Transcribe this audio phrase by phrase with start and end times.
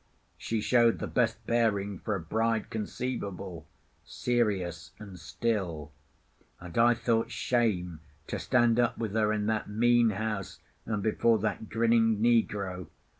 [0.35, 3.67] She showed the best bearing for a bride conceivable,
[4.03, 5.91] serious and still;
[6.59, 11.37] and I thought shame to stand up with her in that mean house and before
[11.37, 12.87] that grinning negro.